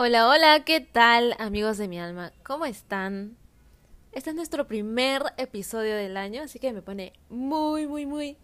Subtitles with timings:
[0.00, 2.32] Hola, hola, ¿qué tal amigos de mi alma?
[2.44, 3.36] ¿Cómo están?
[4.12, 8.36] Este es nuestro primer episodio del año, así que me pone muy, muy, muy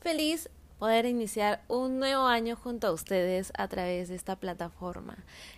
[0.00, 0.48] feliz
[0.78, 5.16] poder iniciar un nuevo año junto a ustedes a través de esta plataforma.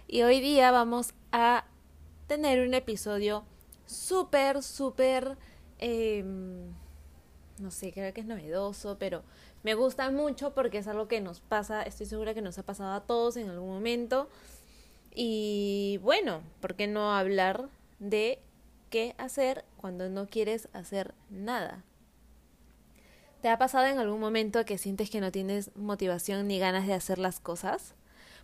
[0.09, 1.67] Y hoy día vamos a
[2.27, 3.45] tener un episodio
[3.85, 5.37] súper, súper,
[5.77, 6.73] em,
[7.59, 9.23] no sé, creo que es novedoso, pero
[9.63, 12.95] me gusta mucho porque es algo que nos pasa, estoy segura que nos ha pasado
[12.95, 14.31] a todos en algún momento.
[15.15, 17.69] Y bueno, ¿por qué no hablar
[18.01, 18.41] de
[18.91, 21.85] qué hacer cuando no quieres hacer nada?
[23.41, 26.95] ¿Te ha pasado en algún momento que sientes que no tienes motivación ni ganas de
[26.95, 27.95] hacer las cosas?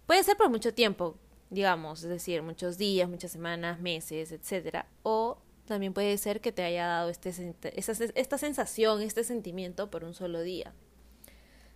[0.06, 1.16] Puede ser por mucho tiempo,
[1.48, 4.84] digamos, es decir, muchos días, muchas semanas, meses, etc.
[5.02, 7.32] O también puede ser que te haya dado este,
[7.74, 10.72] esta sensación, este sentimiento por un solo día.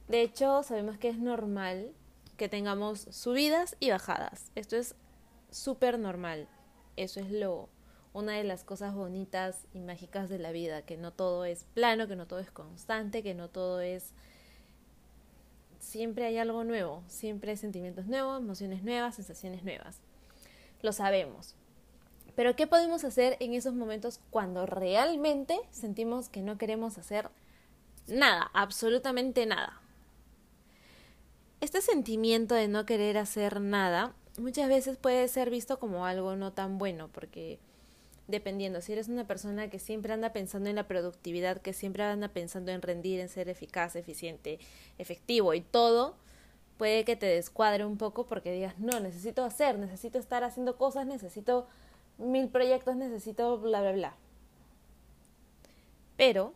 [0.06, 1.92] De hecho, sabemos que es normal
[2.36, 4.50] que tengamos subidas y bajadas.
[4.54, 4.94] Esto es
[5.50, 6.48] súper normal.
[6.96, 7.68] Eso es lo
[8.12, 12.06] una de las cosas bonitas y mágicas de la vida, que no todo es plano,
[12.06, 14.12] que no todo es constante, que no todo es
[15.80, 19.98] siempre hay algo nuevo, siempre hay sentimientos nuevos, emociones nuevas, sensaciones nuevas.
[20.80, 21.54] Lo sabemos.
[22.36, 27.30] Pero ¿qué podemos hacer en esos momentos cuando realmente sentimos que no queremos hacer
[28.06, 29.80] nada, absolutamente nada?
[31.64, 36.52] Este sentimiento de no querer hacer nada muchas veces puede ser visto como algo no
[36.52, 37.58] tan bueno, porque
[38.28, 42.28] dependiendo, si eres una persona que siempre anda pensando en la productividad, que siempre anda
[42.28, 44.58] pensando en rendir, en ser eficaz, eficiente,
[44.98, 46.16] efectivo y todo,
[46.76, 51.06] puede que te descuadre un poco porque digas, no, necesito hacer, necesito estar haciendo cosas,
[51.06, 51.66] necesito
[52.18, 54.16] mil proyectos, necesito bla, bla, bla.
[56.18, 56.52] Pero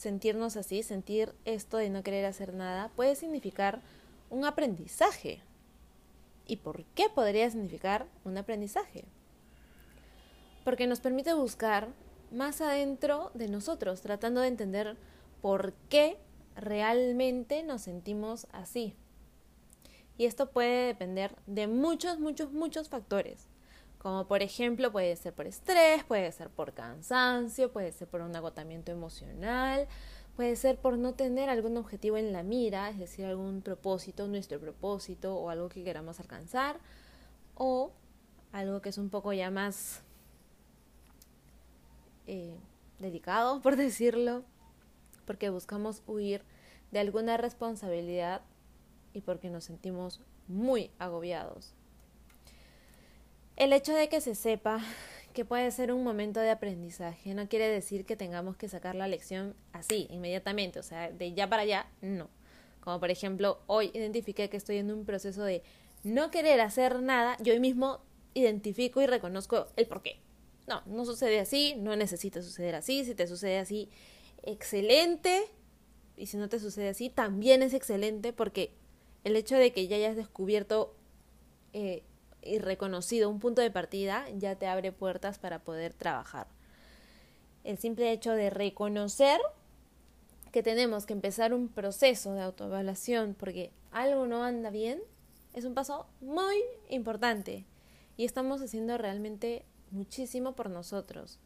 [0.00, 3.82] sentirnos así, sentir esto de no querer hacer nada, puede significar
[4.30, 5.42] un aprendizaje.
[6.46, 9.04] ¿Y por qué podría significar un aprendizaje?
[10.64, 11.88] Porque nos permite buscar
[12.32, 14.96] más adentro de nosotros, tratando de entender
[15.42, 16.16] por qué
[16.56, 18.94] realmente nos sentimos así.
[20.16, 23.49] Y esto puede depender de muchos, muchos, muchos factores
[24.00, 28.34] como por ejemplo puede ser por estrés, puede ser por cansancio, puede ser por un
[28.34, 29.88] agotamiento emocional,
[30.36, 34.58] puede ser por no tener algún objetivo en la mira, es decir, algún propósito, nuestro
[34.58, 36.78] propósito o algo que queramos alcanzar,
[37.54, 37.92] o
[38.52, 40.02] algo que es un poco ya más
[42.26, 42.56] eh,
[43.00, 44.44] delicado, por decirlo,
[45.26, 46.42] porque buscamos huir
[46.90, 48.40] de alguna responsabilidad
[49.12, 51.74] y porque nos sentimos muy agobiados
[53.60, 54.80] el hecho de que se sepa
[55.34, 59.06] que puede ser un momento de aprendizaje no quiere decir que tengamos que sacar la
[59.06, 62.30] lección así, inmediatamente, o sea, de ya para allá, no.
[62.80, 65.62] Como por ejemplo, hoy identifiqué que estoy en un proceso de
[66.04, 68.00] no querer hacer nada, yo hoy mismo
[68.32, 70.18] identifico y reconozco el por qué.
[70.66, 73.90] No, no sucede así, no necesita suceder así, si te sucede así,
[74.42, 75.42] excelente,
[76.16, 78.72] y si no te sucede así, también es excelente porque
[79.22, 80.94] el hecho de que ya hayas descubierto
[81.74, 82.04] eh,
[82.42, 86.46] y reconocido un punto de partida ya te abre puertas para poder trabajar.
[87.64, 89.40] El simple hecho de reconocer
[90.52, 95.00] que tenemos que empezar un proceso de autoevaluación porque algo no anda bien
[95.54, 96.56] es un paso muy
[96.88, 97.66] importante
[98.16, 101.38] y estamos haciendo realmente muchísimo por nosotros.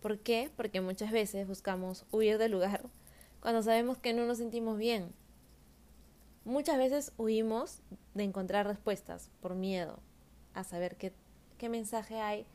[0.00, 0.50] ¿Por qué?
[0.56, 2.82] Porque muchas veces buscamos huir del lugar
[3.40, 5.12] cuando sabemos que no nos sentimos bien
[6.44, 7.80] Muchas veces huimos
[8.14, 9.98] de encontrar respuestas por miedo
[10.54, 11.12] a saber qué,
[11.58, 12.46] qué mensaje hay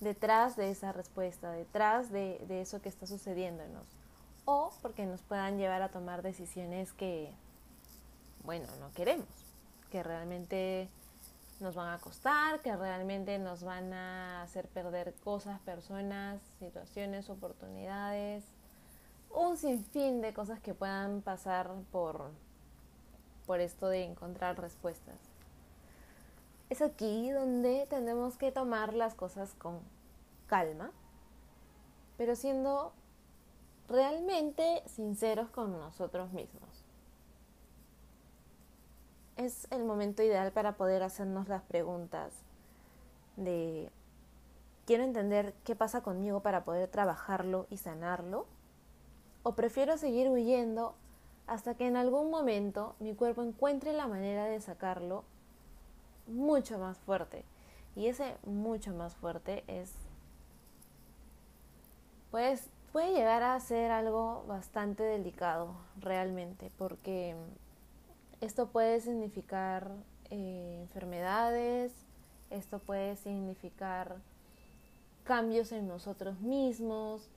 [0.00, 3.86] detrás de esa respuesta, detrás de, de eso que está sucediéndonos.
[4.44, 7.30] O porque nos puedan llevar a tomar decisiones que,
[8.44, 9.28] bueno, no queremos,
[9.90, 10.88] que realmente
[11.60, 18.44] nos van a costar, que realmente nos van a hacer perder cosas, personas, situaciones, oportunidades,
[19.30, 22.30] un sinfín de cosas que puedan pasar por,
[23.48, 25.16] por esto de encontrar respuestas.
[26.68, 29.80] Es aquí donde tenemos que tomar las cosas con
[30.46, 30.90] calma,
[32.18, 32.92] pero siendo
[33.88, 36.84] realmente sinceros con nosotros mismos.
[39.38, 42.34] Es el momento ideal para poder hacernos las preguntas
[43.36, 43.90] de
[44.84, 48.44] quiero entender qué pasa conmigo para poder trabajarlo y sanarlo
[49.42, 50.94] o prefiero seguir huyendo
[51.48, 55.24] hasta que en algún momento mi cuerpo encuentre la manera de sacarlo
[56.26, 57.44] mucho más fuerte.
[57.96, 59.92] Y ese mucho más fuerte es,
[62.30, 67.34] pues, puede llegar a ser algo bastante delicado realmente, porque
[68.40, 69.90] esto puede significar
[70.30, 71.92] eh, enfermedades,
[72.50, 74.16] esto puede significar
[75.24, 77.28] cambios en nosotros mismos,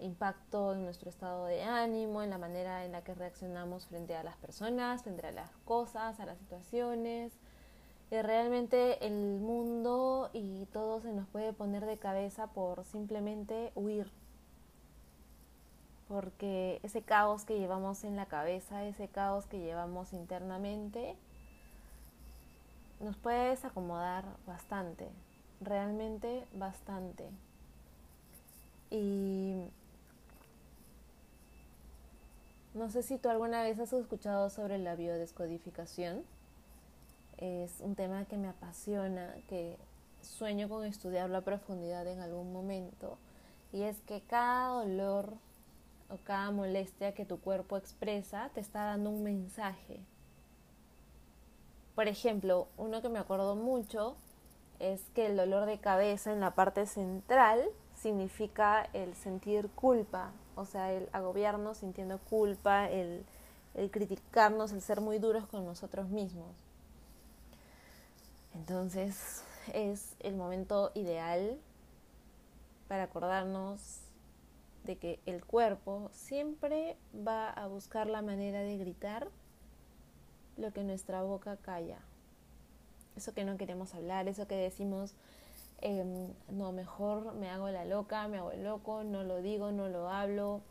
[0.00, 4.22] impacto en nuestro estado de ánimo, en la manera en la que reaccionamos frente a
[4.22, 7.32] las personas, frente a las cosas, a las situaciones.
[8.10, 14.10] Y realmente el mundo y todo se nos puede poner de cabeza por simplemente huir.
[16.08, 21.16] Porque ese caos que llevamos en la cabeza, ese caos que llevamos internamente,
[22.98, 25.08] nos puede desacomodar bastante,
[25.60, 27.30] realmente bastante.
[28.90, 29.70] Y
[32.74, 36.22] no sé si tú alguna vez has escuchado sobre la biodescodificación.
[37.36, 39.76] Es un tema que me apasiona, que
[40.22, 43.18] sueño con estudiarlo a profundidad en algún momento.
[43.72, 45.34] Y es que cada dolor
[46.10, 50.00] o cada molestia que tu cuerpo expresa te está dando un mensaje.
[51.94, 54.16] Por ejemplo, uno que me acuerdo mucho
[54.78, 57.62] es que el dolor de cabeza en la parte central
[57.94, 63.24] significa el sentir culpa, o sea, el agobiarnos sintiendo culpa, el,
[63.90, 66.54] criticarnos, el ser muy duros con nosotros mismos.
[68.54, 69.42] Entonces
[69.72, 71.58] es el momento ideal
[72.88, 74.00] para acordarnos
[74.84, 76.96] de que el cuerpo siempre
[77.26, 79.28] va a buscar la manera de gritar
[80.58, 81.98] lo que nuestra boca calla.
[83.16, 85.14] Eso que no queremos hablar, eso que decimos,
[85.82, 89.88] Em, no, mejor me hago la loca, me hago el loco, no lo digo, no
[89.88, 90.62] lo hablo,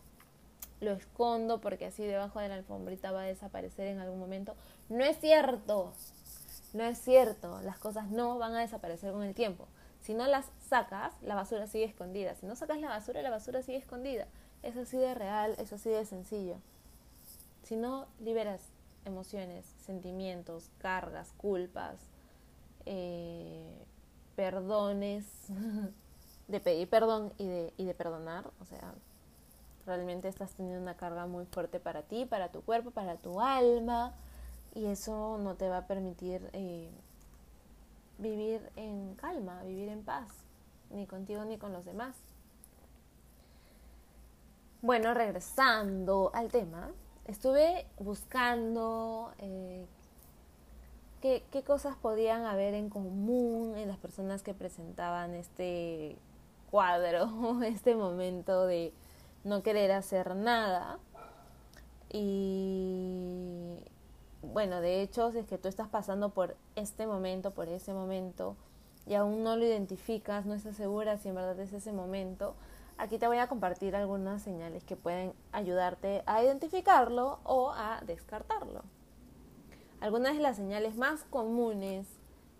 [0.82, 4.56] lo escondo porque así debajo de la alfombrita va a desaparecer en algún momento.
[4.88, 5.94] No es cierto,
[6.74, 9.68] no es cierto, las cosas no van a desaparecer con el tiempo.
[10.02, 12.36] Si no las sacas, la basura sigue escondida.
[12.36, 14.28] Si no sacas la basura, la basura sigue escondida.
[14.64, 16.58] Es así de real, es así de sencillo.
[17.64, 18.62] Si no liberas
[19.06, 21.98] emociones, sentimientos, cargas, culpas,
[22.86, 23.86] eh,
[24.36, 25.26] perdones,
[26.48, 28.94] de pedir perdón y de, y de perdonar, o sea,
[29.90, 34.14] realmente estás teniendo una carga muy fuerte para ti, para tu cuerpo, para tu alma,
[34.74, 36.90] y eso no te va a permitir eh,
[38.18, 40.30] vivir en calma, vivir en paz,
[40.92, 42.16] ni contigo ni con los demás.
[44.82, 46.92] Bueno, regresando al tema,
[47.26, 49.86] estuve buscando eh,
[51.22, 56.18] qué, cosas podían haber en común en las personas que presentaban este
[56.72, 58.94] cuadro, este momento de
[59.44, 61.00] no querer hacer nada.
[62.10, 63.78] Y
[64.42, 68.56] bueno, de hecho, si es que tú estás pasando por este momento, por ese momento,
[69.06, 72.56] y aún no lo identificas, no estás segura si en verdad es ese momento,
[72.98, 78.84] aquí te voy a compartir algunas señales que pueden ayudarte a identificarlo o a descartarlo.
[80.00, 82.08] Algunas de las señales más comunes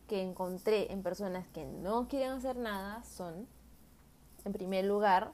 [0.08, 3.48] que encontré en personas que no quieren hacer nada son,
[4.44, 5.32] en primer lugar,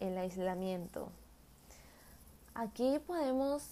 [0.00, 1.10] el aislamiento.
[2.54, 3.62] Aquí podemos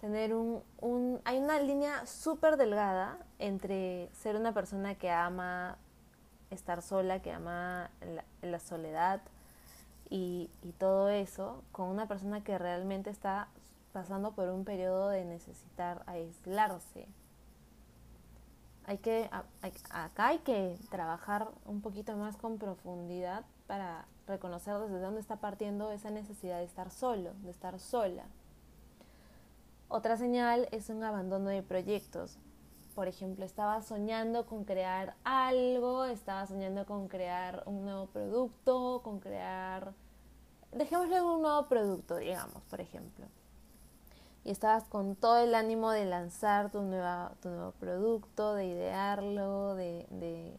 [0.00, 5.78] tener un, un hay una línea súper delgada entre ser una persona que ama
[6.50, 7.90] estar sola, que ama
[8.42, 9.20] la, soledad
[10.10, 13.48] y, y, todo eso, con una persona que realmente está
[13.92, 17.08] pasando por un periodo de necesitar aislarse.
[18.86, 19.28] Hay que,
[19.90, 25.90] acá hay que trabajar un poquito más con profundidad para reconocer desde dónde está partiendo
[25.92, 28.24] esa necesidad de estar solo, de estar sola.
[29.88, 32.38] Otra señal es un abandono de proyectos.
[32.94, 39.20] Por ejemplo, estaba soñando con crear algo, estaba soñando con crear un nuevo producto, con
[39.20, 39.92] crear,
[40.72, 43.26] dejémoslo un nuevo producto, digamos, por ejemplo
[44.46, 49.74] y estabas con todo el ánimo de lanzar tu, nueva, tu nuevo producto, de idearlo,
[49.74, 50.56] de,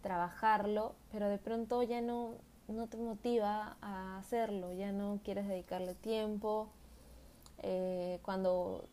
[0.00, 2.32] trabajarlo, pero de pronto ya no,
[2.68, 6.68] no te motiva a hacerlo, ya no quieres dedicarle tiempo.
[7.62, 8.84] Eh, cuando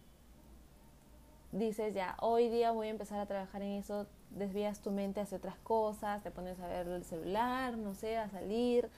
[1.51, 5.38] dices ya, hoy día voy a empezar a trabajar en eso, desvías tu mente hacia
[5.38, 8.89] otras cosas, te pones a ver el celular, no sé, a salir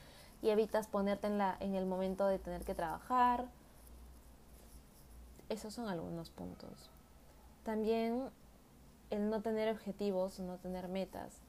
[0.42, 3.48] y evitas ponerte en, la, en el momento de tener que trabajar
[5.50, 6.90] esos son algunos puntos.
[7.64, 8.30] También
[9.10, 11.42] el no tener objetivos, no tener metas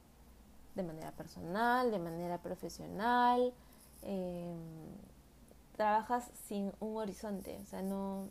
[0.79, 3.53] de manera personal, de manera profesional.
[4.01, 4.57] Em,
[5.75, 8.29] trabajas sin un horizonte, o sea, no,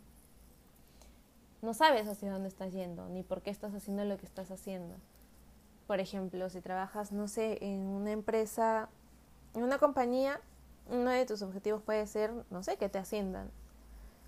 [1.63, 4.95] no sabes hacia dónde estás yendo, ni por qué estás haciendo lo que estás haciendo.
[5.87, 8.89] Por ejemplo, si trabajas, no sé, en una empresa,
[9.55, 10.41] en una compañía,
[10.91, 13.51] uno de tus objetivos puede ser, no sé, que te asciendan.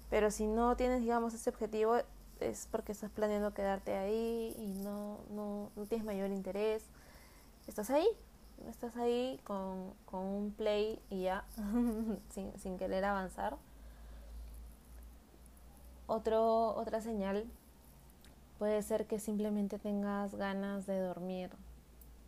[0.09, 1.97] Pero si no tienes, digamos, ese objetivo,
[2.41, 6.89] es porque estás planeando quedarte ahí y no, no, no tienes mayor interés.
[7.71, 8.09] Estás ahí,
[8.69, 11.45] estás ahí con, con un play y ya,
[12.35, 13.57] sin, sin querer avanzar.
[16.09, 17.45] Otro, otra señal
[18.59, 21.51] puede ser que simplemente tengas ganas de dormir.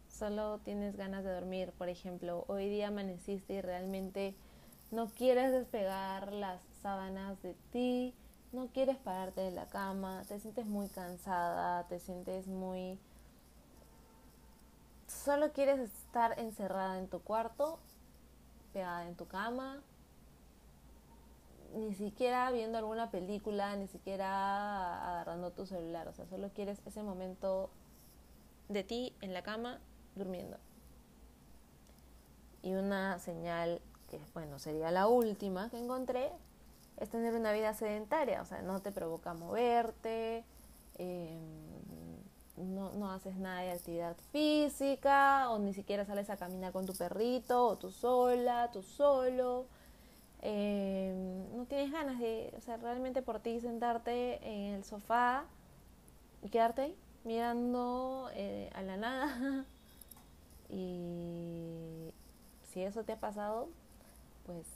[0.09, 4.37] Solo tienes ganas de dormir, por ejemplo, hoy día amaneciste y realmente
[4.93, 8.15] no quieres despegar las sábanas de ti,
[8.53, 13.01] no quieres pararte de la cama, te sientes muy cansada, te sientes muy...
[15.13, 17.79] Solo quieres estar encerrada en tu cuarto,
[18.73, 19.81] pegada en tu cama,
[21.75, 27.05] ni siquiera viendo alguna película, ni siquiera agarrando tu celular, o sea, solo quieres ese
[27.05, 27.71] momento
[28.69, 29.81] de ti en la cama
[30.17, 30.59] durmiendo.
[32.63, 36.33] Y una señal que, bueno, sería la última que encontré,
[36.97, 40.45] es tener una vida sedentaria, o sea, no te provoca moverte,
[40.99, 41.72] em,
[42.57, 46.95] no, no haces nada de actividad física, o ni siquiera sales a caminar con tu
[46.95, 49.67] perrito, o tú sola, tú solo
[50.43, 51.15] eh,
[51.55, 55.45] no tienes ganas de, o sea, realmente por ti sentarte en el sofá
[56.43, 59.65] y quedarte ahí mirando eh, a la nada.
[60.69, 62.13] y
[62.73, 63.69] si eso te ha pasado,
[64.45, 64.67] pues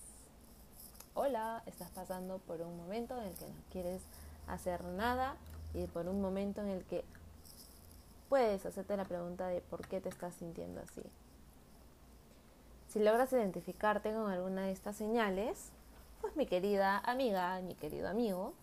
[1.15, 4.03] hola, estás pasando por un momento en el que no quieres
[4.47, 5.35] hacer nada
[5.75, 7.05] y por un momento en el que
[8.29, 11.03] puedes hacerte la pregunta de por qué te estás sintiendo así.
[12.89, 15.71] Si logras identificarte con alguna de estas señales,
[16.21, 18.55] pues mi querida amiga, mi querido amigo,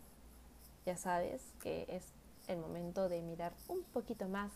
[0.86, 2.04] ya sabes que es
[2.48, 4.52] el momento de mirar un poquito más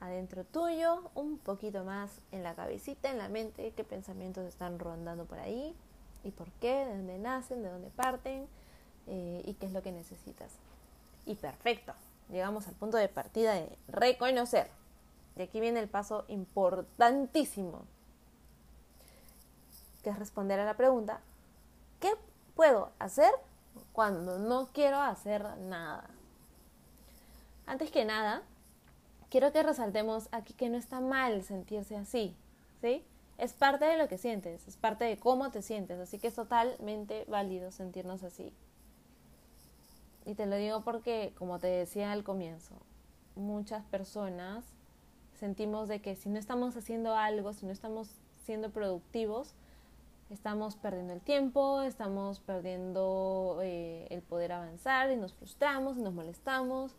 [0.00, 5.26] adentro tuyo, un poquito más en la cabecita, en la mente, qué pensamientos están rondando
[5.26, 5.74] por ahí
[6.24, 8.46] y por qué, de dónde nacen, de dónde parten
[9.06, 10.52] eh, y qué es lo que necesitas.
[11.26, 11.92] Y perfecto,
[12.30, 14.70] llegamos al punto de partida de reconocer.
[15.36, 17.84] Y aquí viene el paso importantísimo
[20.02, 21.20] que es responder a la pregunta,
[22.00, 22.12] ¿qué
[22.54, 23.30] puedo hacer
[23.92, 26.08] cuando no quiero hacer nada?
[27.66, 28.42] Antes que nada,
[29.28, 32.36] quiero que resaltemos aquí que no está mal sentirse así,
[32.80, 33.04] ¿sí?
[33.38, 36.34] Es parte de lo que sientes, es parte de cómo te sientes, así que es
[36.34, 38.52] totalmente válido sentirnos así.
[40.24, 42.74] Y te lo digo porque, como te decía al comienzo,
[43.36, 44.64] muchas personas
[45.34, 48.10] sentimos de que si no estamos haciendo algo, si no estamos
[48.44, 49.54] siendo productivos,
[50.28, 56.12] estamos perdiendo el tiempo, estamos perdiendo eh, el poder avanzar y nos frustramos y nos
[56.12, 56.94] molestamos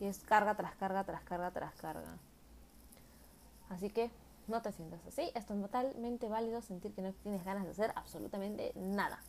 [0.00, 2.18] y es carga tras carga tras carga tras carga.
[3.70, 4.10] Así que
[4.48, 8.72] no te sientas así, es totalmente válido sentir que no tienes ganas de hacer absolutamente
[8.76, 9.20] nada.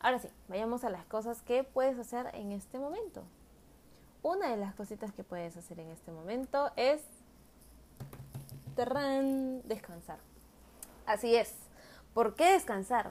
[0.00, 3.22] Ahora sí, vayamos a las cosas que puedes hacer en este momento.
[4.22, 7.02] Una de las cositas que puedes hacer en este momento es
[9.64, 10.18] descansar.
[11.06, 11.54] Así es,
[12.16, 13.10] ¿Por qué descansar?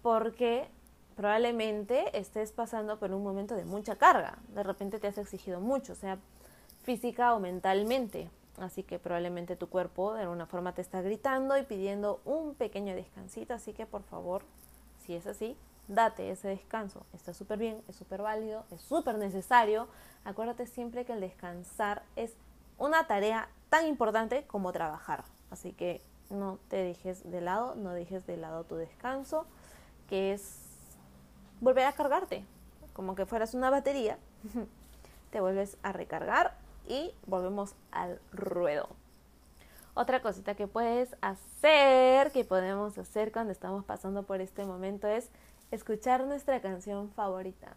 [0.00, 0.66] Porque
[1.14, 4.38] probablemente estés pasando por un momento de mucha carga.
[4.54, 6.16] De repente te has exigido mucho, sea
[6.82, 8.30] física o mentalmente.
[8.56, 12.94] Así que probablemente tu cuerpo de alguna forma te está gritando y pidiendo un pequeño
[12.94, 13.52] descansito.
[13.52, 14.40] Así que por favor,
[15.04, 15.54] si es así,
[15.94, 17.04] date ese descanso.
[17.12, 19.88] Está súper bien, es súper válido, es súper necesario.
[20.24, 22.34] Acuérdate siempre que el descansar es
[22.78, 25.24] una tarea tan importante como trabajar.
[25.50, 29.46] Así que no te dejes de lado, no dejes de lado tu descanso,
[30.08, 30.70] que es
[31.60, 32.44] volver a cargarte,
[32.92, 34.18] como que fueras una batería,
[35.30, 36.56] te vuelves a recargar
[36.88, 38.88] y volvemos al ruedo.
[39.94, 45.30] Otra cosita que puedes hacer, que podemos hacer cuando estamos pasando por este momento es
[45.70, 47.76] escuchar nuestra canción favorita.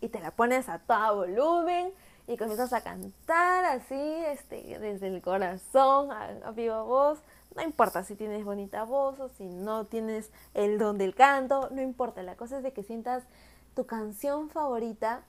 [0.00, 1.92] Y te la pones a todo volumen
[2.26, 7.18] y comienzas a cantar así, este, desde el corazón, a, a viva voz,
[7.54, 11.82] no importa si tienes bonita voz o si no tienes el don del canto, no
[11.82, 12.22] importa.
[12.22, 13.24] La cosa es de que sientas
[13.74, 15.22] tu canción favorita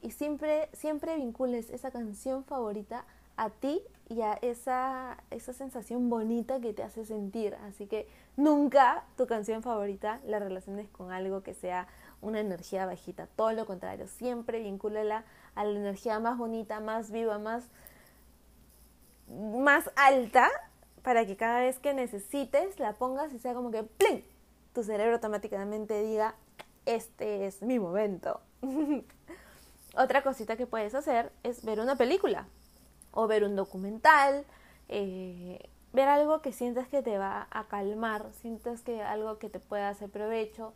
[0.00, 3.04] y siempre, siempre vincules esa canción favorita
[3.36, 7.54] a ti y a esa, esa sensación bonita que te hace sentir.
[7.66, 11.86] Así que nunca tu canción favorita la relaciones con algo que sea
[12.22, 13.28] una energía bajita.
[13.36, 15.24] Todo lo contrario, siempre vincúlela
[15.54, 17.64] a la energía más bonita, más viva, más,
[19.28, 20.48] más alta
[21.02, 24.24] para que cada vez que necesites la pongas y sea como que ¡plin!
[24.72, 26.34] Tu cerebro automáticamente diga,
[26.86, 28.40] este es mi momento.
[29.96, 32.46] Otra cosita que puedes hacer es ver una película
[33.18, 34.44] o ver un documental,
[34.88, 39.58] eh, ver algo que sientas que te va a calmar, sientas que algo que te
[39.58, 40.72] pueda hacer provecho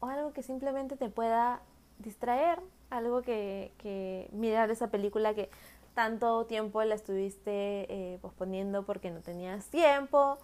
[0.00, 1.62] o algo que simplemente te pueda
[2.00, 5.48] distraer, algo que, que mirar esa película que
[5.94, 10.36] tanto tiempo la estuviste eh, posponiendo porque no tenías tiempo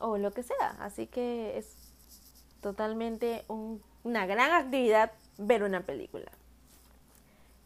[0.00, 0.76] o lo que sea.
[0.80, 1.92] Así que es
[2.60, 3.44] totalmente
[4.02, 6.32] una gran actividad ver una película.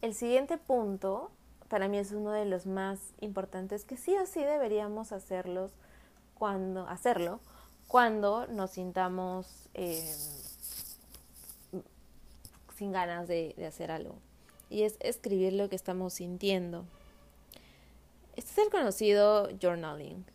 [0.03, 1.31] El siguiente punto
[1.71, 5.71] para mí es uno de los más importantes que sí o sí deberíamos hacerlos
[6.33, 7.39] cuando hacerlo
[7.87, 10.13] cuando nos sintamos eh,
[12.75, 14.15] sin ganas de, de hacer algo
[14.69, 16.83] y es escribir lo que estamos sintiendo.
[18.35, 20.25] Este es el conocido journaling.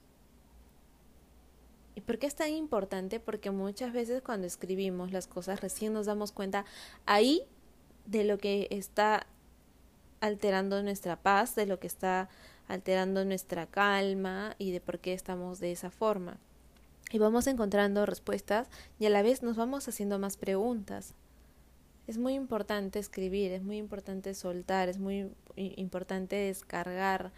[1.94, 3.20] ¿Y por qué es tan importante?
[3.20, 6.64] Porque muchas veces cuando escribimos las cosas recién nos damos cuenta
[7.04, 7.42] ahí
[8.06, 9.26] de lo que está
[10.26, 12.28] alterando nuestra paz, de lo que está
[12.68, 16.38] alterando nuestra calma y de por qué estamos de esa forma.
[17.10, 18.68] Y vamos encontrando respuestas
[18.98, 21.14] y a la vez nos vamos haciendo más preguntas.
[22.06, 27.32] Es muy importante escribir, es muy importante soltar, es muy importante descargar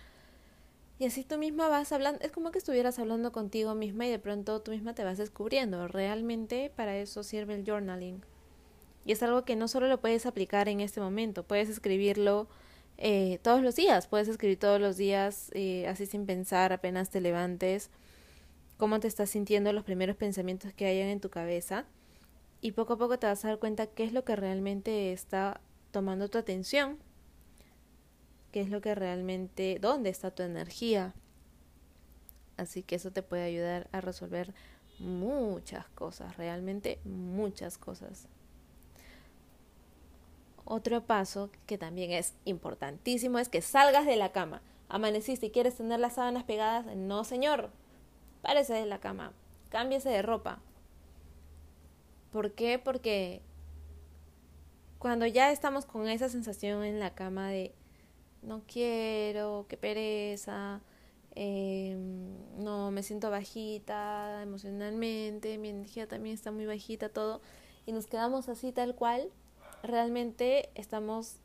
[1.01, 4.19] y así tú misma vas hablando, es como que estuvieras hablando contigo misma y de
[4.19, 5.87] pronto tú misma te vas descubriendo.
[5.87, 8.23] Realmente para eso sirve el journaling.
[9.05, 12.49] Y es algo que no solo lo puedes aplicar en este momento, puedes escribirlo
[12.99, 17.21] eh, todos los días, puedes escribir todos los días eh, así sin pensar, apenas te
[17.21, 17.91] levantes,
[18.77, 21.87] cómo te estás sintiendo, los primeros pensamientos que hayan en tu cabeza.
[22.61, 25.61] Y poco a poco te vas a dar cuenta qué es lo que realmente está
[25.93, 26.99] tomando tu atención
[28.53, 31.15] qué es lo que realmente, dónde está tu energía.
[32.57, 34.55] Así que eso te puede ayudar a resolver
[34.99, 38.29] muchas cosas, realmente muchas cosas.
[40.71, 44.61] Otro paso que también es importantísimo es que salgas de la cama.
[44.91, 46.95] Amaneciste y quieres tener las sábanas pegadas.
[46.95, 47.71] No, señor.
[48.43, 49.33] Párese de la cama.
[49.71, 50.61] Cámbiese de ropa.
[52.31, 52.79] ¿Por qué?
[52.79, 53.41] Porque
[54.99, 57.75] cuando ya estamos con esa sensación en la cama de
[58.43, 60.83] no quiero, qué pereza,
[61.35, 67.41] em, no me siento bajita emocionalmente, mi energía también está muy bajita, todo,
[67.87, 69.31] y nos quedamos así tal cual,
[69.83, 71.37] realmente estamos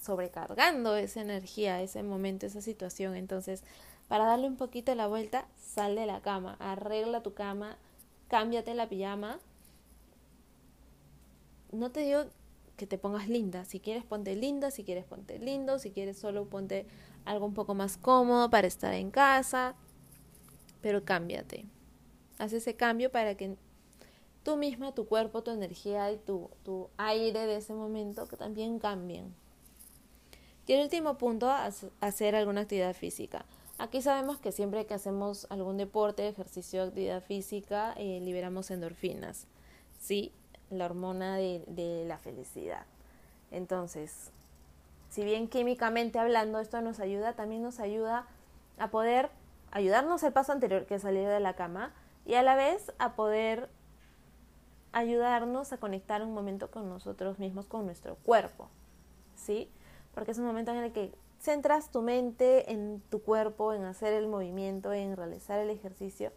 [0.00, 3.14] sobrecargando esa energía, ese momento, esa situación.
[3.14, 3.62] Entonces,
[4.08, 7.76] para darle un poquito la vuelta, sal de la cama, arregla tu cama,
[8.28, 9.38] cámbiate la pijama.
[11.72, 12.24] No te digo
[12.76, 13.64] que te pongas linda.
[13.66, 16.86] Si quieres, ponte linda, si quieres, ponte lindo, si quieres, solo ponte
[17.26, 19.74] algo un poco más cómodo para estar en casa,
[20.80, 21.66] pero cámbiate.
[22.38, 23.56] Haz ese cambio para que
[24.42, 28.78] tú misma, tu cuerpo, tu energía y tu, tu aire de ese momento que también
[28.78, 29.34] cambien.
[30.66, 31.50] Y el último punto,
[32.00, 33.44] hacer alguna actividad física.
[33.78, 39.46] Aquí sabemos que siempre que hacemos algún deporte, ejercicio, actividad física, eh, liberamos endorfinas.
[39.98, 40.32] Sí,
[40.70, 42.86] la hormona de, la felicidad.
[43.50, 44.30] Entonces,
[45.08, 48.26] si bien químicamente hablando esto nos ayuda, también nos ayuda
[48.78, 49.30] a poder
[49.72, 51.92] ayudarnos al paso anterior que es salir de la cama
[52.26, 53.68] y a la vez a poder
[54.92, 58.68] ayudarnos a conectar un momento con nosotros mismos, con nuestro cuerpo,
[59.34, 59.70] ¿sí?
[60.14, 64.12] Porque es un momento en el que centras tu mente en tu cuerpo, en hacer
[64.12, 66.32] el movimiento, en realizar el ejercicio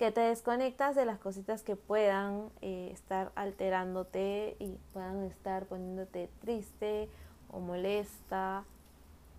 [0.00, 6.30] que te desconectas de las cositas que puedan eh, estar alterándote y puedan estar poniéndote
[6.40, 7.10] triste
[7.50, 8.64] o molesta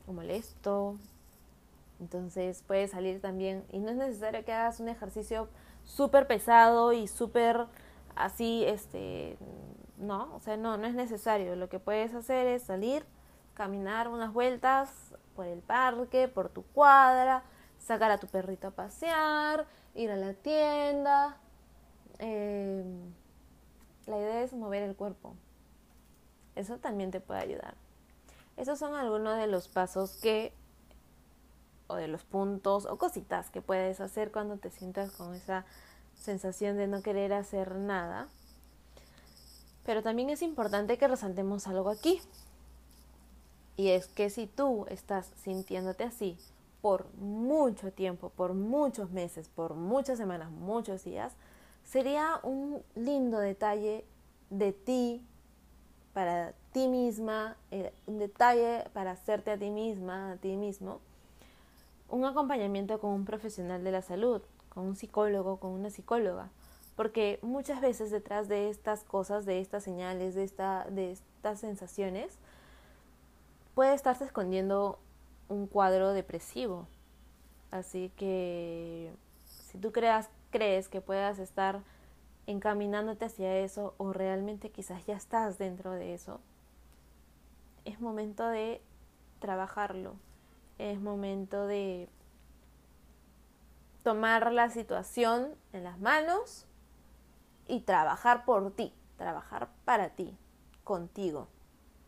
[0.06, 0.98] o molesto.
[2.00, 5.48] Entonces puede salir también y no es necesario que hagas un ejercicio
[5.84, 7.66] súper pesado y súper
[8.16, 9.38] así, este,
[9.98, 11.56] no, o sea, no, no es necesario.
[11.56, 13.06] Lo que puedes hacer es salir,
[13.54, 17.44] caminar unas vueltas por el parque, por tu cuadra,
[17.80, 21.38] sacar a tu perrito a pasear, ir a la tienda.
[22.20, 22.84] Eh,
[24.08, 25.36] la idea es mover el cuerpo.
[26.56, 27.76] Eso también te puede ayudar.
[28.58, 30.54] Esos son algunos de los pasos que,
[31.88, 35.66] o de los puntos o cositas que puedes hacer cuando te sientas con esa
[36.22, 38.30] sensación de no querer hacer nada.
[39.84, 42.22] Pero también es importante que resaltemos algo aquí.
[43.76, 46.38] Y es que si tú estás sintiéndote así
[46.82, 51.34] por mucho tiempo, por muchos meses, por muchas semanas, muchos días,
[51.84, 54.06] sería un lindo detalle
[54.50, 55.26] de ti,
[56.14, 61.00] para ti misma, eh, un detalle para hacerte a ti misma, a ti mismo,
[62.10, 64.42] un acompañamiento con un profesional de la salud,
[64.74, 66.50] con un psicólogo, con una psicóloga,
[66.96, 72.38] porque muchas veces detrás de estas cosas, de estas señales, de, esta, de estas sensaciones,
[73.76, 75.00] puede estarse escondiendo
[75.50, 76.88] un cuadro depresivo.
[77.70, 79.14] Así que
[79.46, 81.82] si tú creas, crees que puedas estar
[82.48, 86.40] encaminándote hacia eso o realmente quizás ya estás dentro de eso,
[87.86, 88.82] es momento de
[89.40, 90.16] trabajarlo,
[90.78, 92.10] es momento de
[94.04, 96.66] tomar la situación en las manos
[97.68, 100.38] y trabajar por ti, trabajar para ti,
[100.84, 101.48] contigo,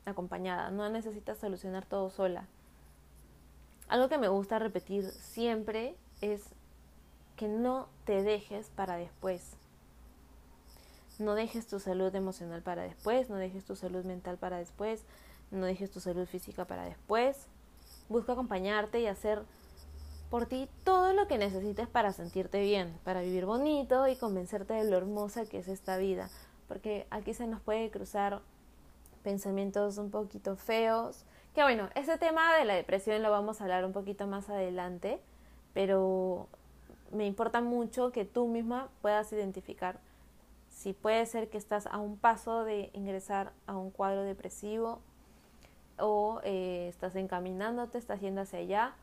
[0.05, 0.71] acompañada.
[0.71, 2.47] No necesitas solucionar todo sola.
[3.87, 6.43] Algo que me gusta repetir siempre es
[7.35, 9.55] que no te dejes para después.
[11.19, 15.05] No dejes tu salud emocional para después, no dejes tu salud mental para después,
[15.51, 17.47] no dejes tu salud física para después.
[18.09, 19.43] Busca acompañarte y hacer
[20.33, 24.83] por ti todo lo que necesites para sentirte bien, para vivir bonito y convencerte de
[24.83, 26.27] lo hermosa que es esta vida.
[26.67, 28.41] Porque aquí se nos puede cruzar
[29.21, 31.23] pensamientos un poquito feos.
[31.53, 35.19] Que bueno, ese tema de la depresión lo vamos a hablar un poquito más adelante,
[35.75, 36.47] pero
[37.11, 39.99] me importa mucho que tú misma puedas identificar
[40.71, 44.99] si puede ser que estás a un paso de ingresar a un cuadro depresivo
[45.99, 48.95] o eh, estás encaminándote, estás yendo hacia allá.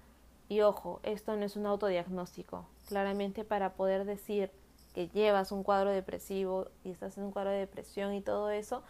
[0.51, 2.67] Y ojo, esto no es un autodiagnóstico.
[2.89, 4.51] Claramente para poder decir
[4.95, 8.83] que llevas un cuadro depresivo y estás en un cuadro de depresión y todo eso,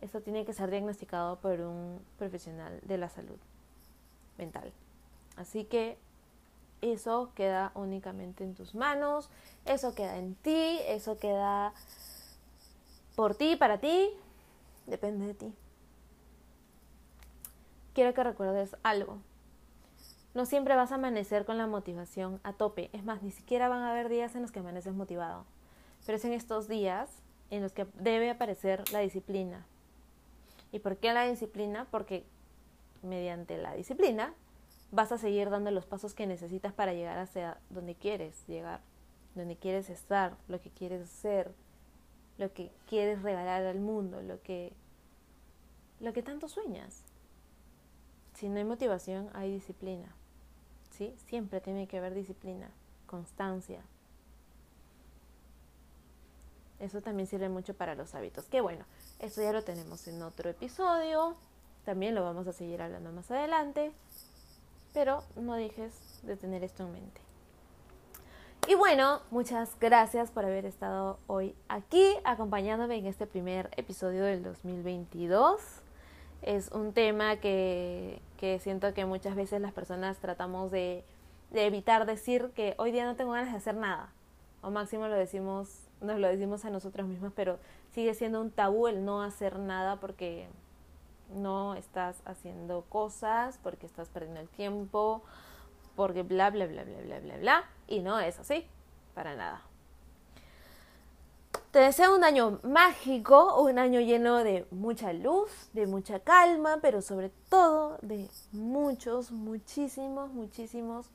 [0.00, 3.36] esto tiene que ser diagnosticado por un profesional de la salud
[4.38, 4.72] mental.
[5.36, 5.98] Así que
[6.80, 9.28] eso queda únicamente en tus manos,
[9.66, 11.74] eso queda en ti, eso queda
[13.16, 14.08] por ti, para ti,
[14.86, 15.54] depende de ti
[17.94, 19.18] quiero que recuerdes algo.
[20.34, 22.88] No siempre vas a amanecer con la motivación a tope.
[22.92, 25.44] Es más, ni siquiera van a haber días en los que amaneces motivado.
[26.06, 29.66] Pero es en estos días en los que debe aparecer la disciplina.
[30.72, 31.86] ¿Y por qué la disciplina?
[31.90, 32.24] Porque
[33.02, 34.32] mediante la disciplina
[34.90, 38.80] vas a seguir dando los pasos que necesitas para llegar hacia donde quieres llegar,
[39.34, 41.52] donde quieres estar, lo que quieres ser,
[42.38, 44.72] lo que quieres regalar al mundo, lo que
[46.00, 47.04] lo que tanto sueñas.
[48.34, 50.14] Si no hay motivación, hay disciplina.
[50.92, 51.14] ¿Sí?
[51.26, 52.70] Siempre tiene que haber disciplina,
[53.06, 53.80] constancia.
[56.80, 58.46] Eso también sirve mucho para los hábitos.
[58.46, 58.84] Que bueno,
[59.20, 61.36] eso ya lo tenemos en otro episodio.
[61.84, 63.92] También lo vamos a seguir hablando más adelante.
[64.92, 67.20] Pero no dejes de tener esto en mente.
[68.68, 74.42] Y bueno, muchas gracias por haber estado hoy aquí acompañándome en este primer episodio del
[74.42, 75.81] 2022
[76.42, 78.20] es un tema que,
[78.60, 81.04] siento que muchas veces las personas tratamos de,
[81.52, 84.12] evitar decir que hoy día no tengo ganas de hacer nada.
[84.62, 87.58] O máximo lo decimos, nos lo decimos a nosotros mismos, pero
[87.90, 90.48] sigue siendo un tabú el no hacer nada porque
[91.34, 95.22] no estás haciendo cosas, porque estás perdiendo el tiempo,
[95.96, 97.64] porque bla, bla, bla, bla, bla, bla, bla.
[97.86, 98.66] Y no es así,
[99.14, 99.62] para nada.
[101.72, 107.00] Te deseo un año mágico, un año lleno de mucha luz, de mucha calma, pero
[107.00, 111.06] sobre todo de muchos, muchísimos, muchísimos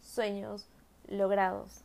[0.00, 0.70] sueños
[1.06, 1.82] logrados.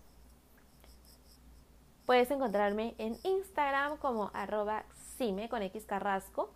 [2.05, 4.85] Puedes encontrarme en Instagram como arroba
[5.17, 6.53] cime con X Carrasco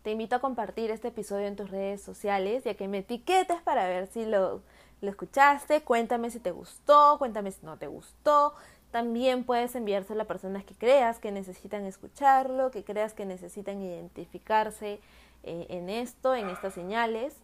[0.02, 3.60] Te invito a compartir este episodio en tus redes sociales y a que me etiquetes
[3.60, 4.62] para ver si lo,
[5.02, 5.82] escuchaste.
[5.82, 8.54] Cuéntame si te gustó, cuéntame si no te gustó.
[8.92, 15.00] También puedes enviárselo a personas que creas que necesitan escucharlo, que creas que necesitan identificarse
[15.42, 17.36] eh, en esto, en estas señales.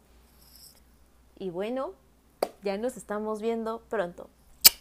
[1.38, 1.92] Y bueno,
[2.62, 4.30] ya nos estamos viendo pronto.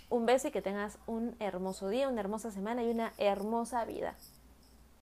[0.09, 4.15] Un beso y que tengas un hermoso día, una hermosa semana y una hermosa vida.